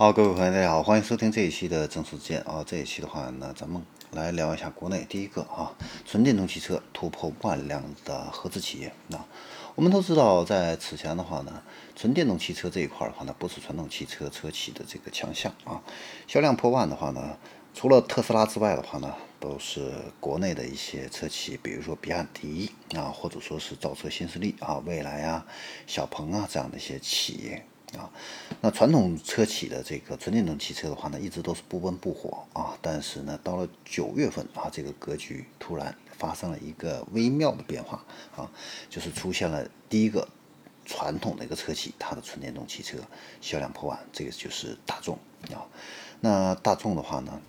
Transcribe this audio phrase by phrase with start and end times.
[0.00, 2.62] 好，各位朋友，大家好，欢迎收听这一期的正说见啊。
[2.64, 3.82] 这一期的话呢，咱们
[4.12, 5.74] 来聊一下国内第一个啊，
[6.06, 8.92] 纯电动汽车突破万辆的合资企业。
[9.08, 9.18] 那
[9.74, 11.64] 我们都知道，在此前的话呢，
[11.96, 15.82] 纯电动汽车这一块的话呢，不是传统汽车车企的这个强项啊。
[16.28, 17.36] 销量破万的话呢，
[17.74, 25.44] 除了特斯拉之外的话呢，都是国内的一些车企，比如说比亚迪啊，或者说是造车新势力啊、蔚来啊、
[25.88, 27.66] 小鹏啊这样的一些企业。
[27.96, 28.10] 啊，
[28.60, 32.76] 那传统车企的这个纯电动汽车的话呢，一直都是不温不火啊。
[32.82, 38.04] 但是呢，到了九月份啊，这个格局突然发生了一个微妙的变化
[38.36, 38.50] 啊，
[38.90, 40.28] 就是出现了第一个
[40.84, 42.98] 传统的一个车企，它的纯电动汽车
[43.40, 45.18] 销量破万，这个就是大众
[45.50, 45.64] 啊。
[46.20, 47.40] 那大众的话呢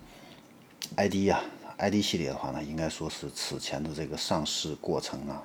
[0.96, 1.42] ，ID 呀
[1.76, 5.42] ，ID 系列的话呢，应该说是此前的这个上市过程啊，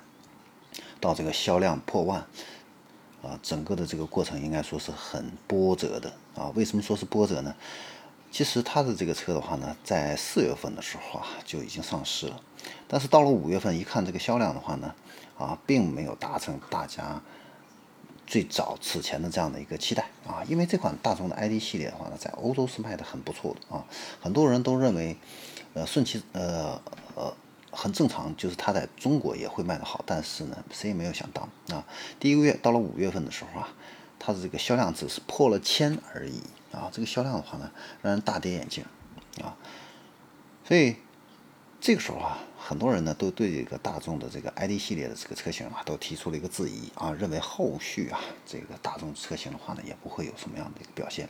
[1.00, 2.26] 到这个销量破万。
[3.22, 6.52] 啊，整个的这个过程应该说是很波折的啊。
[6.54, 7.54] 为什么说是波折呢？
[8.30, 12.40] 其实它的这个车的话呢，在四月份的时候啊就已经上市了，
[12.86, 14.94] 但是到了五月份一看这个销量的话呢，
[15.38, 17.20] 啊，并没有达成大家
[18.26, 20.44] 最早此前的这样的一个期待啊。
[20.48, 23.84] 因为这款大众的 ID 系列的话呢，在欧洲是卖的很不错的啊，
[24.20, 25.16] 很多人都认为，
[25.74, 26.80] 呃，顺其呃
[27.14, 27.34] 呃。
[27.76, 31.84] 很正常，就是它在中国也会卖得好，但是呢，谁也没有想到啊，
[32.18, 33.68] 第一个月到了五月份的时候啊，
[34.18, 36.40] 它的这个销量只是破了千而已。
[36.72, 37.70] 啊，这个销量的话呢，
[38.02, 38.84] 让人大跌眼镜。
[39.42, 39.56] 啊，
[40.66, 40.96] 所以
[41.80, 46.90] 这个时候啊，很多人呢都对这个大众的这个 ID 系列的这个车型啊，都提出了一个质疑。
[46.94, 51.28] 啊，认为后续啊，这个大众车型的话呢，也不会有什么样的一个表现。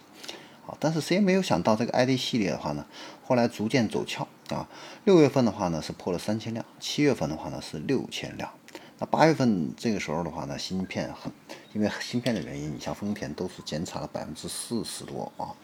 [0.67, 2.85] 啊，但是谁也没有想到，这个 ID 系列的话呢，
[3.25, 4.69] 后来逐渐走俏啊。
[5.05, 8.51] 六月份的话呢，是破了三千辆；七月份的话呢，是六千辆。
[8.99, 11.31] 那八月份这个时候的话呢，芯片很，
[11.73, 15.55] 因为芯片的原因，你像丰田都是减产了百分之四十多啊。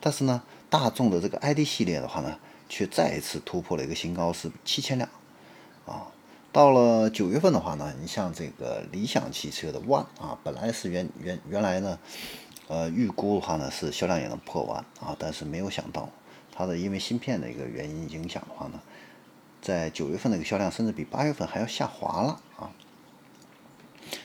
[0.00, 2.38] 但是呢，大众的这个 ID 系列的话呢，
[2.68, 5.10] 却再一次突破了一个新高，是七千辆
[5.86, 6.06] 啊。
[6.52, 11.98] 到了九月份的话呢，你像这个理想汽车的 ONE 啊，本来是原原原来呢。
[12.68, 16.08] 呃，预估的话呢是销量也能破万啊，但是没有想到
[16.52, 18.80] 它的因为芯片的一个原因影响的话呢，
[19.60, 22.70] 在九月份的一个销量甚至比八月份还要下滑了啊。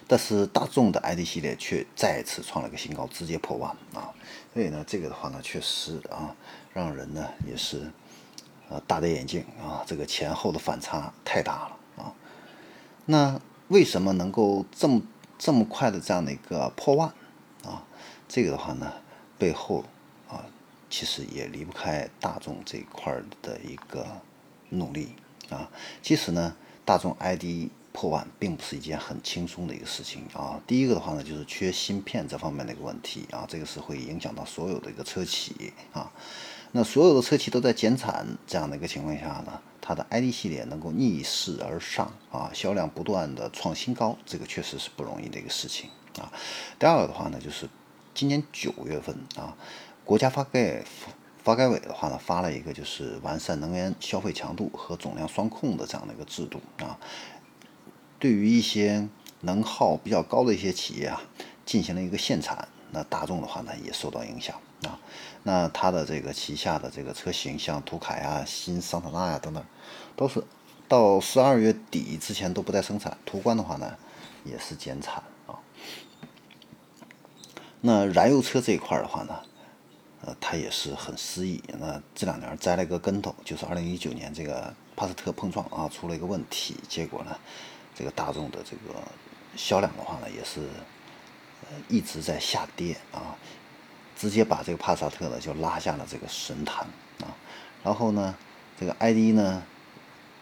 [0.07, 4.13] 但是大众的 ID 系列却再次创了个新高，直接破万啊。
[4.53, 6.35] 所以呢，这个的话呢，确实啊，
[6.73, 7.91] 让人呢也是
[8.69, 12.13] 呃大跌眼镜啊，这个前后的反差太大了啊。
[13.06, 15.01] 那为什么能够这么
[15.38, 17.13] 这么快的这样的一个破万
[17.63, 17.85] 啊？
[18.29, 18.94] 这个的话呢，
[19.40, 19.84] 背后
[20.29, 20.45] 啊，
[20.88, 24.06] 其实也离不开大众这一块的一个
[24.69, 25.09] 努力
[25.50, 25.67] 啊。
[26.03, 30.62] 其实呢，大众 ID 破万并不是一件很轻松的一个事情啊。
[30.68, 36.12] 第一个的话呢，就是缺芯片这方面的一个问题啊，这个是会影响到所有的一个车企啊。
[36.72, 45.89] 那所有的车企都在减产这样的一个情况下呢，它的 ID 系列能够逆势而上啊，销量不断的创新高，这个确实是不容易的一个事情
[46.19, 46.31] 啊。
[46.78, 47.68] 第二个的话呢，就是。
[48.13, 49.55] 今年九月份啊，
[50.03, 50.83] 国家发改
[51.43, 56.99] 发改委的话呢，发了一个就是完善能源消费强度和总量双控的这样的一个制度啊，
[58.19, 59.07] 对于一些
[59.41, 61.21] 能耗比较高的一些企业啊，
[61.65, 62.67] 进行了一个限产。
[62.91, 64.99] 那大众的话呢，也受到影响啊。
[65.43, 69.63] 那它的这个旗下的这个车型，像途凯啊、新桑塔纳呀等等，
[70.15, 70.43] 都是
[70.87, 73.15] 到十二月底之前都不再生产。
[73.25, 73.95] 途观的话呢，
[74.43, 75.23] 也是减产。
[77.81, 79.40] 那燃油车这一块的话呢，
[80.25, 81.63] 呃，它也是很失意。
[81.79, 87.39] 那这两年栽了一个跟头，就是二零一九年这个帕萨特碰撞啊，出了一个问题，结果呢，
[87.95, 89.00] 这个大众的这个
[89.56, 90.59] 销量的话呢，也是
[91.62, 93.34] 呃一直在下跌啊，
[94.18, 96.85] 直接把这个帕萨特呢就拉下了这个神坛
[97.22, 97.31] 啊。
[97.81, 98.35] 然后呢，
[98.78, 99.63] 这个 ID 呢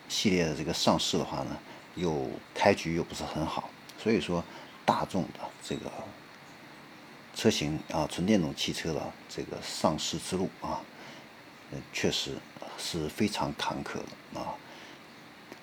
[0.10, 1.56] 系列的这个上市的话呢，
[1.94, 3.70] 又开局又不是很好，
[4.02, 4.44] 所以说
[4.84, 5.92] 大众的这个。
[7.38, 10.82] 车型啊，纯电动汽车的这个上市之路啊，
[11.94, 12.32] 确实
[12.80, 13.98] 是非常坎坷
[14.34, 14.56] 的啊。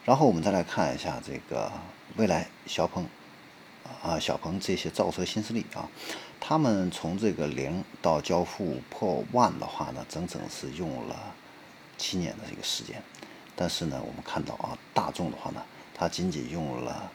[0.05, 1.73] 然后我们再来看一下这个
[2.17, 3.05] 蔚来、小鹏
[4.05, 5.89] 啊、小鹏这些造车新势力啊，
[6.39, 11.35] 他们从这个零到交付破万的话呢，整整是用了
[11.99, 13.03] 七年的这个时间。
[13.57, 15.61] 但是呢，我们看到啊，大众的话呢，
[15.93, 17.11] 它仅仅用了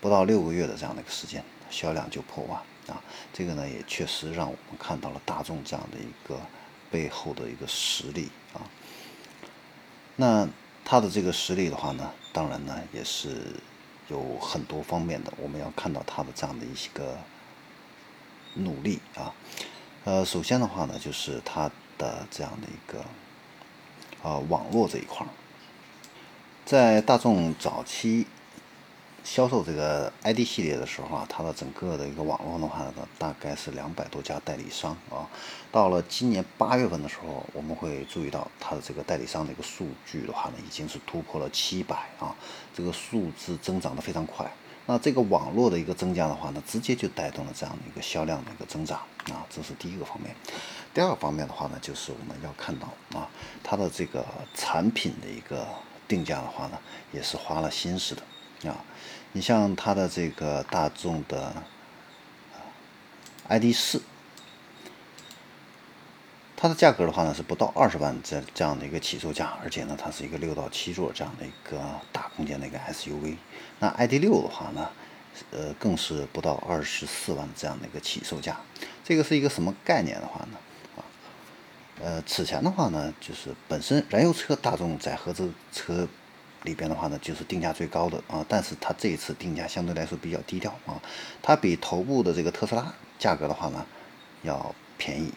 [0.00, 2.60] 不到六个月的这样的一个时间，销量就破万。
[2.88, 3.00] 啊，
[3.32, 6.40] 这个呢也确实让我们看到了大众这样的一个
[6.90, 8.60] 背后的一个实力啊。
[10.16, 10.48] 那
[10.84, 13.54] 它的这个实力的话呢，当然呢也是
[14.08, 17.16] 有很多方面的，我们要看到它的这样的一些个
[18.54, 19.32] 努力啊。
[20.04, 23.04] 呃，首先的话呢，就是它的这样的一个
[24.28, 25.24] 啊网络这一块，
[26.64, 28.26] 在大众早期。
[29.24, 35.28] 销售这个 ID 系列的时候啊，它的整个的一个网络的话呢，大概是两百多家代理商啊。
[35.70, 42.34] 到了今年八月份的时候，我们会注意到它的这个代理商的一个数据的话呢，已经是突破了七百啊，
[42.74, 44.50] 这个数字增长的非常快。
[44.86, 48.98] 那这个网络的一个增加的话呢，直接就带动了这样的一个销量的一个增长
[49.30, 50.34] 啊，这是第一个方面。
[50.92, 53.28] 第二个方面的话呢，就是我们要看到啊，
[53.62, 55.64] 它的这个产品的一个
[56.08, 56.78] 定价的话呢，
[57.12, 58.22] 也是花了心思的。
[58.64, 58.78] 啊，
[59.34, 61.54] 你像它的这个大众的
[63.48, 64.02] ID 四，
[66.54, 71.80] 它的价格的话呢是不到二十万这这样的一个起售价，而且呢它是一个六到七座这样的一个
[72.12, 73.36] 大空间的一个 SUV。
[73.78, 74.90] 那 ID 六的话呢，
[75.50, 78.60] 呃更是不到二十四万这样的一个起售价。
[79.02, 80.58] 这个是一个什么概念的话呢？
[80.96, 81.00] 啊，
[82.02, 86.06] 呃此前的话呢，就是本身燃油车大众在合资车。
[86.64, 91.00] 里边的话呢，就是定价最高的啊，但是它这一次定价相对来说比较低调啊，
[91.42, 93.84] 它比头部的这个特斯拉价格的话呢
[94.42, 95.32] 要便宜，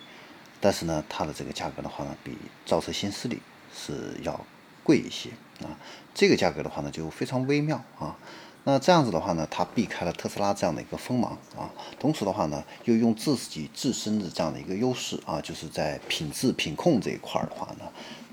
[0.59, 3.41] 但是呢，它的这个价格的话呢，比造车新势力
[3.75, 4.45] 是要
[4.83, 5.29] 贵一些
[5.61, 5.77] 啊，
[6.13, 8.15] 这个价格的话呢就非常微妙啊。
[8.67, 11.69] 那这样子的话呢，它避开了特斯拉这样的一个锋芒啊，
[11.99, 17.85] 同时的话呢，又用自己自身的这样的一个优势啊，就是在品质品控这一块的话呢，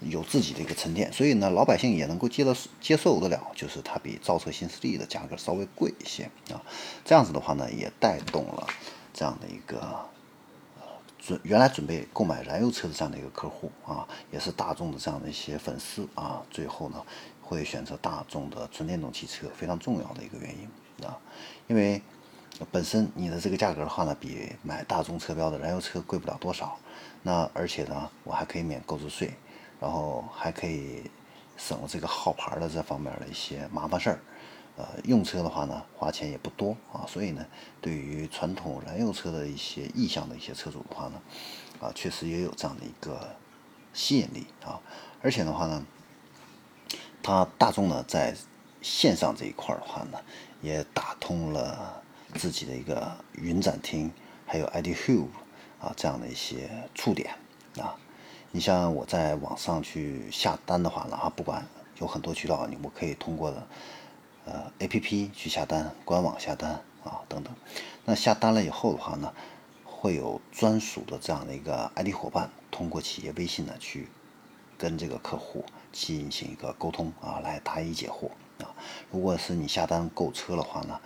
[0.05, 6.61] 有自己的一个沉淀，所以呢，老百姓也能够接得接受得了，就是它比造车新势力的价格稍微贵一些啊，
[7.05, 8.67] 这样子的话呢，也带动了
[9.13, 9.81] 这样的一个
[10.81, 10.87] 呃
[11.19, 17.03] 准原来准备购买燃油车的这样的一个客户啊，也是大众的这样的一些粉丝啊，最后呢。
[17.45, 21.19] 会选择大众的纯电动汽车，非常重要的一个原因啊，
[21.67, 22.01] 因为
[22.71, 26.79] 本身你的这个价格的话呢，比买大众车标的燃油车贵不了多少，
[27.23, 29.35] 那而且呢，我还可以免购置税，
[29.83, 31.11] 然后还可以
[31.57, 34.19] 省了这个号牌的这方面的一些麻烦事儿，
[34.77, 37.45] 呃，用车的话呢，花钱也不多啊，所以呢，
[37.81, 41.21] 对于传统燃油车的一些意向的一些车主的话呢，
[41.81, 43.35] 啊，确实也有这样的一个
[43.93, 44.81] 吸引力啊，
[45.21, 45.85] 而且的话呢。
[47.25, 48.35] 它大众呢，在
[48.81, 50.19] 线上这一块的话呢，
[50.61, 52.03] 也打通了
[52.35, 54.11] 自己的一个云展厅，
[54.45, 55.29] 还有 ID Hub
[55.81, 57.33] 啊这样的一些触点
[57.79, 57.95] 啊。
[58.53, 61.67] 你像我在网上去下单的话呢，啊，不管
[61.99, 63.67] 有很多渠道，你我可以通过的
[64.45, 66.73] 呃 APP 去下单，官网下单
[67.03, 67.53] 啊等等。
[68.05, 69.33] 那下单了以后的话呢，
[69.85, 74.09] 会有专属的这样的一个 ID 伙伴，通过企业微信呢去。
[74.79, 78.27] 跟这个客户进行一个沟通啊，来答疑解惑
[78.65, 78.75] 啊。
[79.13, 80.99] 如果是你下单购车的话呢，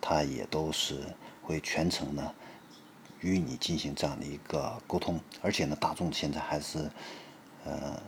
[0.00, 1.00] 他也都是
[1.42, 2.32] 会全程呢
[3.24, 5.18] 与你进行这样的一个沟通。
[5.40, 6.90] 而且呢，大众现在还是
[7.64, 8.00] 呃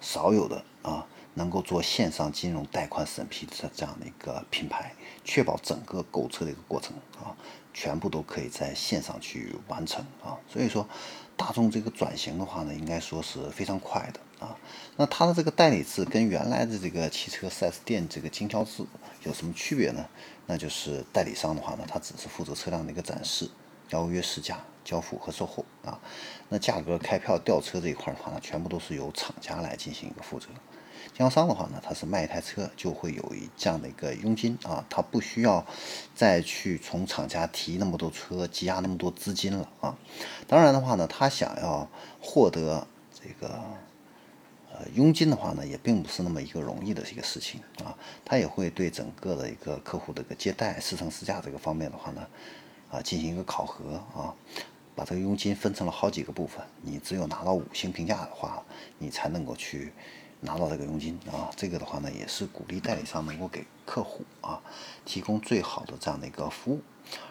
[0.00, 4.92] 少有的啊能够做线上金融贷款审批的这样的一个品牌，
[5.24, 7.34] 确保整个购车的一个过程啊，
[7.72, 10.36] 全部都可以在线上去完成啊。
[10.48, 10.86] 所以说，
[11.36, 14.20] 大众这个转型的话呢，应该说是非常快的。
[14.40, 14.54] 啊，
[14.96, 18.84] 那它的这个代理制跟原来的这个汽车 4S 店这个经销制
[19.22, 20.04] 有什么区别呢？
[20.46, 23.48] 那就是代理商的话呢，他只是负责车辆的一个展示、
[23.94, 25.98] 邀约试驾、交付和售后啊。
[26.48, 30.48] 那价格、开票、吊车这一块的话呢，全部都是由厂家来进行一个负责。
[31.16, 35.64] 经销商的话呢，他是卖一台车就会有一这样的一个佣金啊，他不需要
[36.14, 39.96] 再去从厂家提那么多车、积压那么多资金了啊。
[40.48, 41.88] 当然的话呢，他想要
[42.20, 43.62] 获得这个。
[44.76, 47.96] 呃，佣金的话呢，也并不是那么一个容易的一个事情啊。
[48.24, 52.26] 他也会对整个的一个客户的一个接待、试乘试驾这个方面的话呢，
[52.94, 54.32] 啊，进行一个考核啊，
[54.94, 56.64] 把这个佣金分成了好几个部分。
[56.80, 58.62] 你只有拿到五星评价的话，
[58.98, 59.92] 你才能够去
[60.40, 61.50] 拿到这个佣金啊。
[61.56, 64.62] 这个的话呢，也是鼓励代理商能够给客户啊
[65.04, 66.80] 提供最好的这样的一个服务。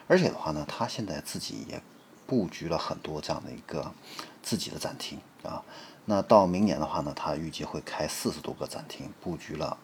[0.08, 1.82] 而且的话呢，他现在自己也
[2.27, 3.93] 布局了很多这样的一个
[4.41, 5.63] 自己的展厅啊。
[6.05, 9.77] 那到明年的话呢，他预计会开四十多个展厅，布局了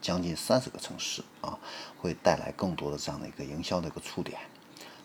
[0.00, 1.58] 将近三十个城市啊，
[2.00, 4.40] 会带来更多的这样的一个营销的一个触点。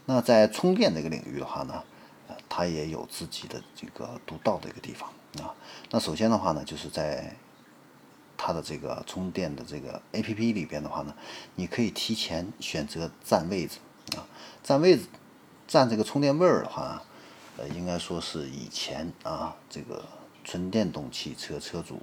[0.07, 1.83] 那在充电这个领域的话呢，
[2.27, 5.07] 呃，它也有自己的这个独到的一个地方
[5.39, 5.53] 啊。
[5.91, 7.35] 那首先的话呢，就是在
[8.35, 11.13] 它的这个充电的这个 A P P 里边的话呢，
[11.53, 13.77] 你可以提前选择占位置
[14.15, 14.25] 啊，
[14.63, 15.03] 占位置，
[15.67, 17.03] 占这个充电位儿的话，
[17.57, 20.03] 呃，应该说是以前啊这个。
[20.49, 22.01] 纯电动汽车车主，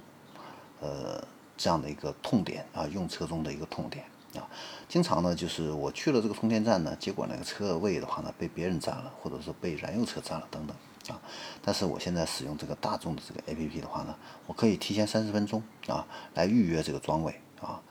[0.79, 4.05] 呃，这样的一个痛点啊，用车中的一个痛点
[4.35, 4.47] 啊，
[4.87, 10.75] 经常呢就是我去了这个充电站呢，结果那个车位的话呢被别人占了，或者是被燃油车占了等等
[11.15, 11.21] 啊。
[11.61, 14.15] 但是我现在使用这个大众的这个 APP 的话呢，
[14.47, 17.81] 我可以提前三十分钟啊来预约这个装位啊，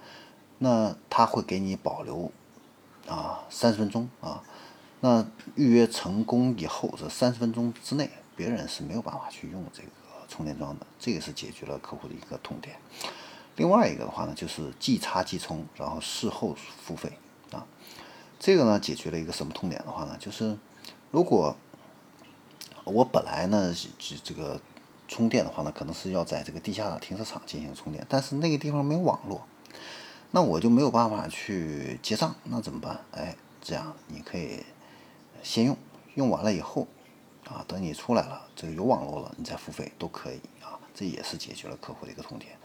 [0.59, 2.31] 那他会给你保留
[3.09, 4.43] 啊三十分钟啊，
[5.01, 9.89] 那预约成功以后这三十分钟之内，别人是没有办法去用这个
[10.29, 12.77] 充电桩的，这个是解决了客户的一个痛点。
[13.57, 17.19] 另外一个的话呢，就是即插即充，然后事后付费
[17.51, 17.67] 啊。
[18.39, 20.59] 这个呢，解决了一个什么痛点的话呢，就是
[21.11, 21.57] 如果
[22.85, 24.61] 我本来呢，这这个
[25.07, 29.47] 充电的话呢，可能是要在这个地下停车场进行充电，但是那个地方没有网络，
[30.33, 33.01] 那我就没有办法去结账，那怎么办？
[33.13, 34.65] 哎，这样你可以
[35.43, 35.77] 先用，
[36.15, 36.89] 用完了以后
[37.47, 40.81] 啊，等你出来了，这个有网络了，你再付费都可以啊。
[40.95, 42.57] 这也是解决了客户的一个痛点。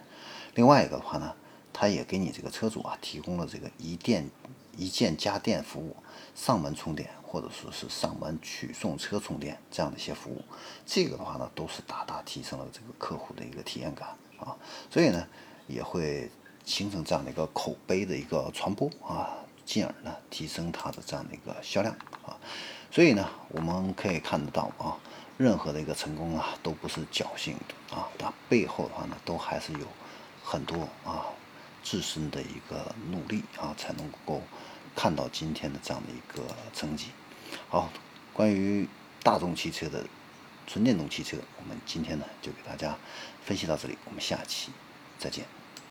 [0.59, 1.33] 另外一个的话呢，
[1.71, 4.29] 他也给你这个车主啊提供了这个一电
[4.75, 5.95] 一键家电服务，
[6.35, 10.43] 上门充电或者说是上门取送车充电这样的一些服务，
[10.85, 14.53] 这个的话呢都是大大提升了这个客户的一个体验感啊，
[14.91, 15.25] 所以呢
[15.65, 16.29] 也会
[16.65, 19.29] 形成这样的一个口碑的一个传播啊，
[19.65, 22.35] 进而呢提升它的这样的一个销量啊，
[22.91, 24.99] 所以呢我们可以看得到啊，
[25.37, 29.87] 任何的一个成功啊都不是侥幸的啊，它背后的话呢都还是有。
[30.49, 31.29] 很多啊，
[31.83, 34.41] 自身的一个努力啊，才能够
[34.95, 37.09] 看到今天的这样的一个成绩。
[37.69, 37.91] 好，
[38.33, 38.89] 关于
[39.21, 40.03] 大众汽车的
[40.65, 42.97] 纯电动汽车，我们今天呢就给大家
[43.45, 44.71] 分析到这里，我们下期
[45.19, 45.45] 再见。